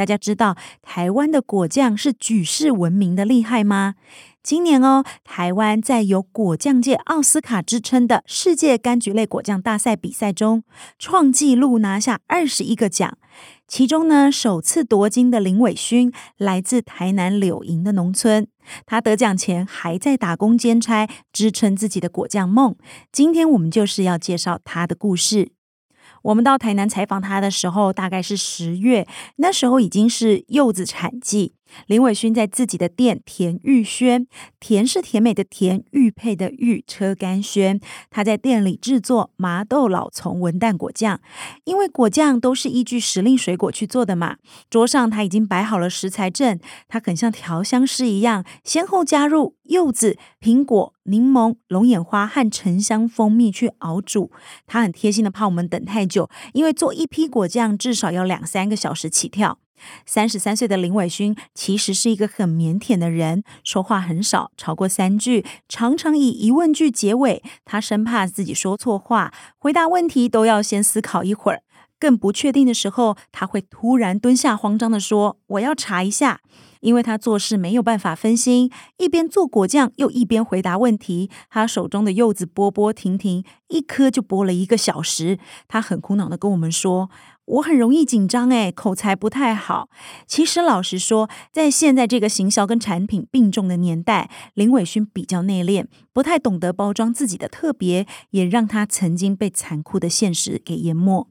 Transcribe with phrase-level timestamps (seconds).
[0.00, 3.96] 大家知道台湾的果酱是举世闻名的厉害吗？
[4.42, 10.64] 今年哦，台湾在有果酱界奥斯卡之称的世界柑橘类果酱大赛比赛中，
[10.98, 13.18] 创纪录拿下二十一个奖。
[13.68, 18.46] 其中呢，首次夺金的林伟勋来自台南柳营的农村，
[18.86, 22.74] 他得奖前还在打工兼差，支撑自己的果酱梦。
[23.12, 25.52] 今天我们就是要介绍他的故事。
[26.22, 29.06] 我们到台南采访他的时候，大概是十月，
[29.36, 31.54] 那时候已经是柚子产季。
[31.86, 34.26] 林伟勋在自己的店甜玉轩，
[34.58, 37.80] 甜是甜美的甜，玉佩的玉，车干轩。
[38.10, 41.20] 他在店里制作麻豆老丛文旦果酱，
[41.64, 44.36] 因为果酱都是依据时令水果去做的嘛。
[44.68, 54.30] 桌上他已经摆好了食材阵，他很像调香师一样，先后加入柚子、苹果、柠檬、龙眼花和沉香蜂蜜去熬煮。
[54.66, 59.58] 他很贴心的怕我们等太久，因为做一批果酱至少要两三个小时起跳。
[60.06, 67.42] 三十三岁的林伟勋其实是一个很腼腆的人，说话很少，超过三句，常常以疑问句结尾。
[67.64, 71.62] 他生怕自己说错话，回答问题都要先思考一会儿。
[72.00, 76.40] 更不确定的时候，他会突然蹲下，慌张地说：“我要查一下。”
[76.80, 81.28] 因为他做事没有办法分心，一边做果酱又一边回答问题。
[81.50, 85.38] 他手中的柚子剥剥停停，一颗就剥了一个小时。
[85.68, 87.10] 他很苦恼地跟我们说。
[87.44, 89.88] 我很容易紧张，诶，口才不太好。
[90.26, 101.28] 其实老实说，在现在这个行销跟产品并重的年代，林伟勋比较内敛，不太懂得包装自己的特别，也让他曾经被残酷的现实给淹没。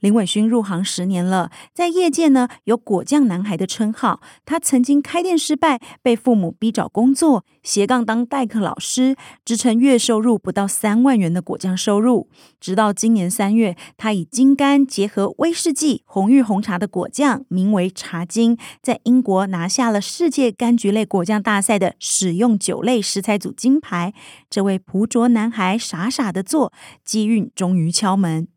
[0.00, 4.20] 林伟勋入行十年了，在业界呢有“果酱男孩”的称号。
[4.44, 12.28] 他曾经开店失败，被父母逼找工作，斜杠当代课老师，支撑月收入不到三万元的果酱收入。
[12.58, 24.14] 直到今年三月，他以金柑结合威士忌、红玉红茶的果酱，名为茶金，在英国拿下了世界柑橘类果酱大赛的使用酒类食材组金牌。
[24.48, 26.72] 这位朴拙男孩傻傻的做，
[27.04, 28.48] 机运终于敲门。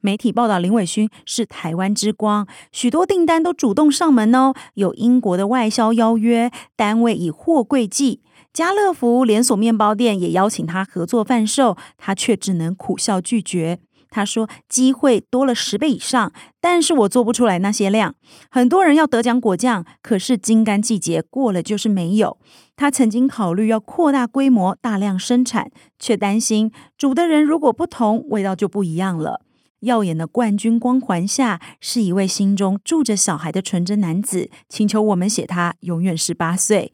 [0.00, 4.54] 媒体报道，林伟勋是台湾之光，许多订单都主动上门哦。
[4.74, 8.22] 有英国的外销邀约，单位以货柜计，
[8.52, 13.80] 家乐福连锁面包店也邀请他合作贩售，他却只能苦笑拒绝。
[14.10, 16.32] 他说：“机会多了十倍以上，
[16.62, 18.14] 但是我做不出来那些量。
[18.50, 22.38] 很多人要得奖果酱，可是金柑季节过了就是没有。
[22.74, 29.42] 他曾经考虑要扩大规模，大量生产，却担心煮的人如果不同，味道就不一样了。”
[29.80, 36.92] 耀眼的冠军光环下，是一位心中住着小孩的纯真男子，请求我们写他永远十八岁。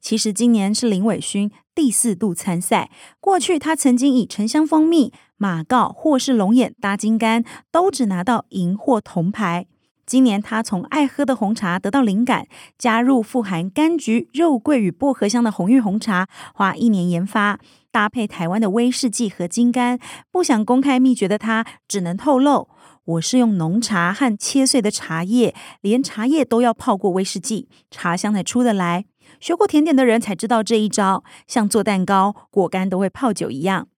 [0.00, 2.90] 其实今年是林伟勋第四度参赛，
[3.20, 9.66] 过去他曾经以沉香蜂蜜、马告或是龙眼搭金柑，都只拿到银或铜牌。
[10.06, 17.60] 今年他从爱喝的红茶得到灵感，加入富含柑橘、肉桂与薄荷香的红玉红茶，花一年研发。
[17.92, 22.68] 搭配台湾的威士忌和金柑，不想公开秘诀的他只能透露：
[23.04, 29.06] 我是用浓茶和切碎的茶叶，连茶叶都要泡过威士忌，茶香才出得来。
[29.40, 33.88] 学过甜点的人才知道这一招，像做蛋糕，果干都会泡酒一样。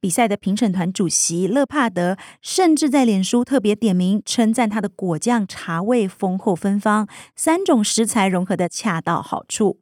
[0.00, 9.80] 比赛的评审团主席勒帕德甚至在脸书特别点名称赞他的果酱茶味丰厚芬芳，三种食材融合的恰到好处。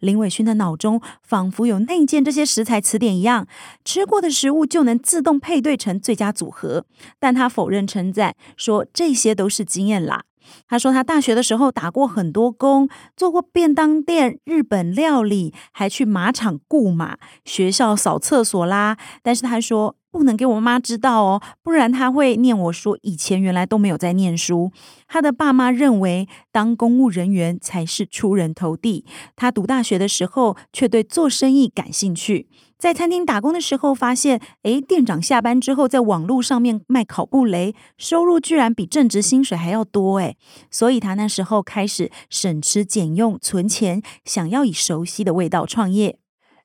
[0.00, 3.46] 林伟勋的脑中仿佛有内建这些食材词典一样，
[3.84, 6.84] 吃过的食物就能自动配对成最佳组合。
[7.18, 10.24] 但他否认称赞，说这些都是经验啦。
[10.66, 18.96] 他说他大学的时候打过很多工，做过便当店、日本料理，还去马场雇马，学校扫厕所啦。
[19.22, 19.96] 但是他说。
[20.10, 24.72] 不能给我妈知道哦，不然她会念我说以前原来都没有在念书。
[25.06, 29.04] 他的爸妈认为当公务人员才是出人头地。
[29.34, 32.48] 他读大学的时候却对做生意感兴趣，
[32.78, 40.36] 在餐厅打工的时候发现，诶，店长下班之后在网络上面卖烤布雷，收入居然比正职薪水还要多诶。
[40.70, 46.19] 所以他那时候开始省吃俭用存钱，想要以熟悉的味道创业。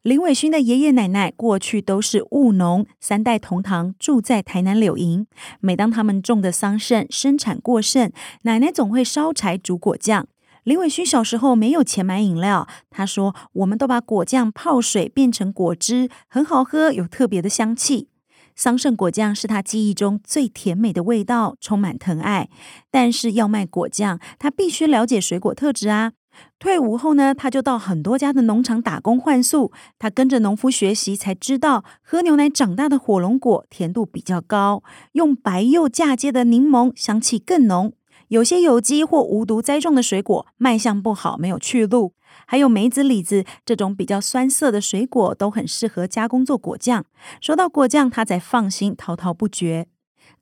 [0.05, 5.25] 林伟勋的爷爷奶奶过去都是务农，三代同堂住在台南柳营。
[5.59, 8.11] 每当他们种的桑葚生产过剩，
[8.43, 10.27] 奶奶总会烧柴煮果酱。
[10.63, 18.09] 林伟勋小时候没有钱买饮料，他说：“我们都把果酱泡水变成果汁，很好喝，有特别的香气。”
[18.55, 22.49] 桑葚果酱是他记忆中最甜美的味道，充满疼爱。
[22.91, 26.11] 但是要卖果酱，他必须了解水果特质啊。
[26.59, 29.71] 退伍后呢，他就到很多家的农场打工换宿。
[29.99, 34.83] 他跟着农夫学习，才知道喝牛奶长大的火龙果甜度比较高，
[35.13, 37.93] 用白柚嫁接的柠檬香气更浓。
[38.29, 42.13] 有些有机或无毒栽种的水果，卖相不好，没有去路。
[42.47, 47.05] 还有梅子、李子这种比较酸涩的水果，都很适合加工做果酱。
[47.39, 49.87] 说到果酱，他才放心，滔滔不绝。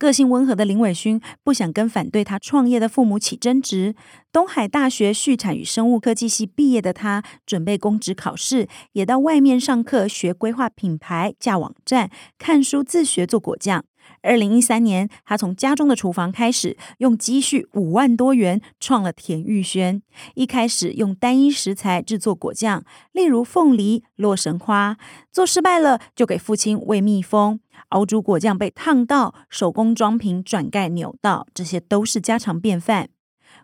[0.04, 3.96] 个性温和的林伟勋不想跟反对他创业的父母起争执。
[4.34, 13.86] 东海大学畜产与生物科技系毕业的他，准备公职考试，也到外面上课学规划品牌、架网站、看书自学做果酱。
[14.22, 20.02] 二零一三年，他从家中的厨房开始，用积蓄五万多元创了田玉轩。
[20.36, 22.84] 一开始用单一食材制作果酱，
[23.14, 24.98] 例如凤梨、洛神花，
[25.32, 27.62] 做失败了就给父亲喂蜜蜂。
[27.94, 33.10] 熬煮果酱被烫到，手工装瓶转盖扭到，这些都是家常便饭。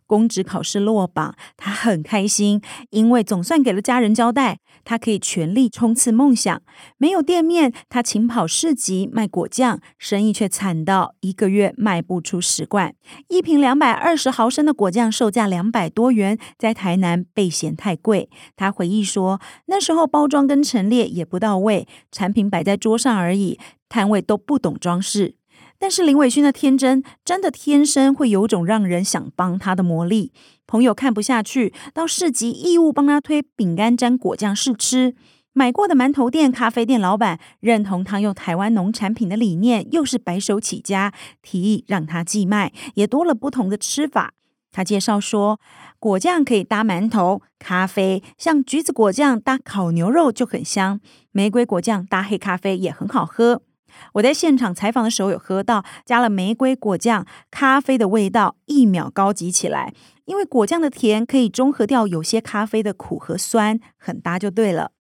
[0.05, 6.61] 公职考试落榜，他很开心，因为总算给了家人交代，他可以全力冲刺梦想。
[6.97, 12.95] 没有店面，他勤跑市集卖果酱，生意却惨到一个月卖不出十罐。
[13.27, 18.29] 一瓶两百二十毫升的果酱售价两百多元，在台南被嫌太贵。
[18.55, 25.35] 他回忆说，那时候包装跟陈列也不到位，产品摆在桌上而已，摊位都不懂装饰。
[25.79, 30.33] 但是林伟勋的天真，真的天生会有种让人想帮他的魔力。
[30.67, 35.15] 朋友看不下去，到市集义务帮他推饼干沾果酱试吃。
[35.53, 44.33] 买过的馒头店、咖啡店老板认同他用台湾农产品的理念，又是白手起家，提议让他寄卖，也多了不同的吃法。
[44.71, 45.59] 他介绍说，
[45.97, 50.99] 果酱可以搭馒头、咖啡，像橘子果酱搭烤牛肉就很香，
[51.31, 53.63] 玫瑰果酱搭黑咖啡也很好喝。
[54.13, 59.93] 我在现场采访的时候有喝到加了玫瑰果酱，咖啡的味道一秒高级起来。
[60.25, 64.91] 因为果酱的甜可以中和掉有些咖啡的苦和酸，很搭就对了。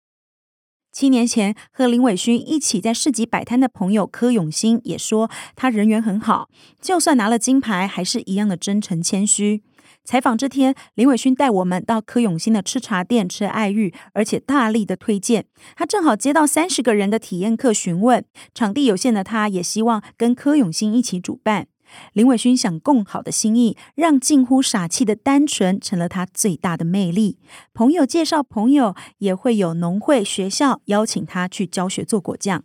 [0.90, 6.48] 七年前和林伟勋一起在市集摆摊的朋友柯永新也说，他人缘很好，
[6.80, 9.62] 就算拿了金牌，还是一样的真诚谦虚。
[10.08, 15.44] 采访这天，林伟勋带我们到柯永新的吃茶店吃爱玉，而且大力的推荐。
[15.76, 18.24] 他正好接到三十个人的体验课询问，
[18.54, 21.66] 场地有限的他，也希望跟柯永新一起主办。
[22.14, 27.38] 林伟勋想共好的心意，让近乎傻气的单纯成了他最大的魅力。
[27.74, 32.64] 朋友介绍朋友，也会有农会、学校邀请他去教学做果酱。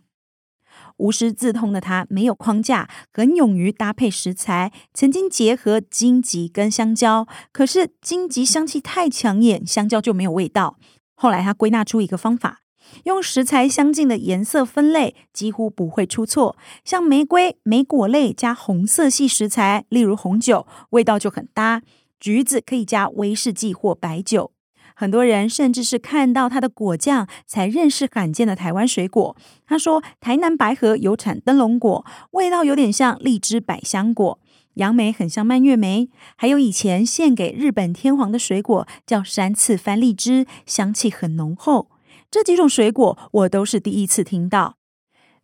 [0.98, 4.72] 无师自通的他没有框架，很勇于搭配食材。
[4.92, 10.76] 曾经结合荆棘跟香蕉，可是荆棘香气太抢眼，香蕉就没有味道。
[11.14, 12.60] 后来他归纳出一个方法，
[13.04, 16.56] 用食材相近的颜色分类，几乎不会出错。
[16.84, 21.82] 像玫瑰、莓果类加红色系食材，例如红酒，味道就很搭。
[22.18, 24.53] 橘子可以加威士忌或白酒。
[24.94, 29.36] 很多人甚至是看到它的果酱才认识罕见的台湾水果。
[29.66, 34.38] 他说，台南白河有产灯笼果，味道有点像荔枝百香果；
[34.74, 41.90] 杨梅很像蔓越莓，还有以前献给日本天皇的水果叫山次番荔枝，香气很浓厚。
[42.30, 44.76] 这几种水果我都是第一次听到。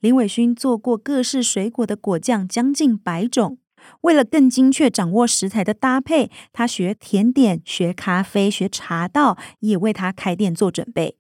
[0.01, 3.59] 林伟勋做过各式水果的果酱将近百种。
[4.03, 11.17] 为了更精确掌握食材的搭配，他学甜点、学咖啡、学茶道，也为他开店做准备。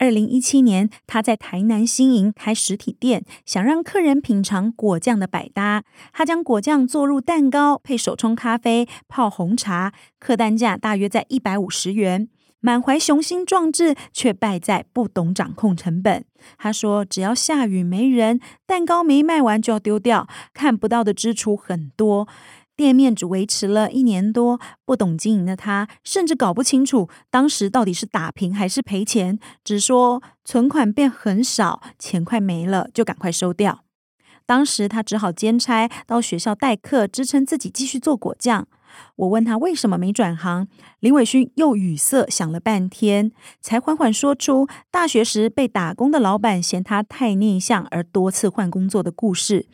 [0.00, 5.82] 二零一七年，他在台南新营开实体店，想让客人品尝果酱的百搭。
[6.12, 12.28] 他将果酱做入蛋糕，配手冲咖啡、泡红茶，客单价大约在一百五十元。
[12.60, 16.24] 满怀雄心壮志，却败在不懂掌控成本。
[16.56, 22.26] 他说：“只要下雨没人，蛋糕没卖完就要丢掉，看不到的支出很多。
[22.74, 33.84] 店面只维持了一年多，不懂经营的他甚至搞不清楚当时到底是打平还是赔钱，只说存款变很少，钱快没了，就赶快收掉。
[34.46, 38.66] 当时他只好兼差到学校代课，支撑自己继续做果酱。”
[39.16, 40.68] 我问他为什么没转行，
[41.00, 49.66] 林伟勋又语塞，想了半天，才缓缓说出大学时被打工的老板嫌他太内向而多次换工作的故事。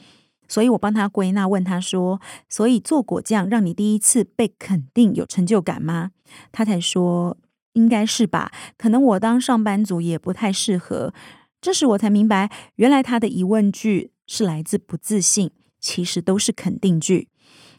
[0.47, 6.11] 所以我帮他归纳，问他说：“所以做果酱让你第一次被肯定有成就感吗？”
[6.53, 7.39] 他才说
[7.73, 11.15] ：“应该是吧，可能我当上班族也不太适合。”
[11.63, 17.29] 这时我才明白，原来他的疑问句是来自不自信，其实都是肯定句。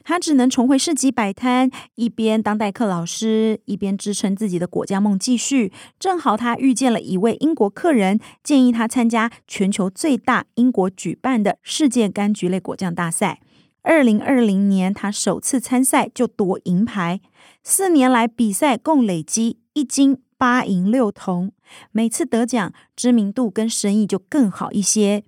[0.07, 5.74] 他只能重回市集摆摊，一边当代课老师，一边支撑自己的果酱梦继续。
[6.00, 13.41] 正好他遇见了一位英国客人，建议他参加全球最大英国举办的世界柑橘类果酱大赛。
[13.81, 17.19] 二零二零年，他首次参赛就夺银牌，
[17.63, 21.51] 四年来比赛共累积一金八银六铜，
[21.91, 25.24] 每次得奖知名度跟生意就更好一些。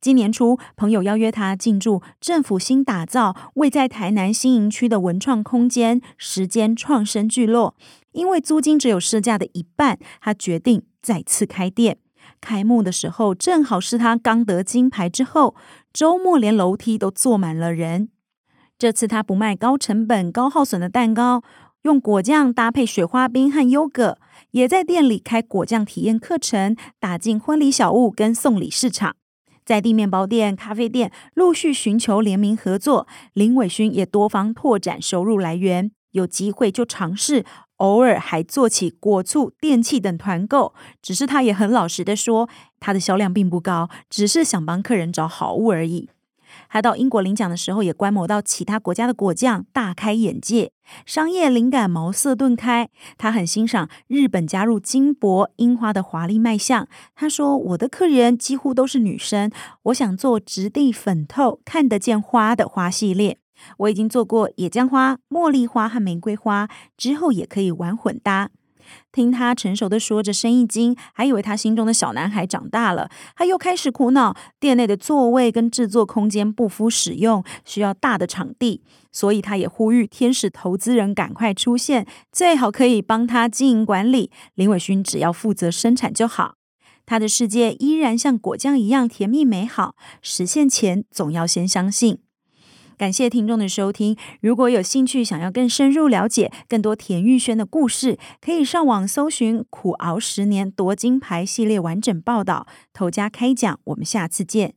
[0.00, 7.74] 今年初，朋友邀约他进驻政府新打造、位在台南新营区的文创空间“时间创生聚落”。
[8.12, 11.98] 因为租金只有市价的一半，他决定再次开店。
[12.40, 15.54] 开幕的时候，正好是他刚得金牌之后，
[15.92, 18.08] 周末连楼梯都坐满了人。
[18.78, 21.42] 这次他不卖高成本、高耗损的蛋糕，
[21.82, 24.16] 用果酱搭配雪花冰和优格，
[24.52, 29.16] 也在店里开果酱体验课程，打进婚礼小物跟送礼市场。
[29.70, 37.44] 在地面包店、咖啡店陆续寻求联名合作，林伟勋也多方拓展收入来源，有机会就尝试，
[37.76, 40.74] 偶尔还做起果醋、电器等团购。
[41.00, 42.48] 只是他也很老实的说，
[42.80, 46.08] 他的销量并不高，只是想帮客人找好物而已。
[46.68, 50.72] 他到英国领奖的时候，也观摩到其他国家的果酱，大开眼界，
[51.06, 52.88] 商业灵感茅塞顿开。
[53.16, 56.86] 他很欣赏日本加入金箔樱花的华丽卖相。
[57.14, 59.50] 他说：“我的客人几乎都是女生，
[59.84, 63.38] 我想做质地粉透、看得见花的花系列。
[63.78, 68.50] 我已经做过野姜花、茉莉花和玫瑰花，之后也可以玩混搭。”
[69.12, 73.10] 听他成熟的说着生意经，还以为他心中的小男孩长大了。
[73.36, 78.82] 他又开始苦恼，店内的座位跟制作空间不敷使用，需要大的场地。
[79.12, 84.30] 所以他也呼吁天使投资人赶快出现，最好可以帮他经营管理。
[84.54, 86.54] 林伟勋只要负责生产就好。
[87.06, 92.18] 他的世界依然像果酱一样甜蜜美好，实现前总要先相信。
[93.00, 94.14] 感谢听众的收听。
[94.42, 102.66] 如果有兴趣想要更深入了解更多田玉轩的故事，可以上网搜寻“苦熬十年夺金牌”系列完整报道。
[102.92, 104.74] 头家开讲，我们下次见。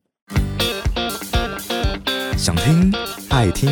[2.38, 2.94] 想听
[3.30, 3.70] 爱听，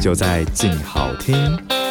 [0.00, 1.81] 就在静好听。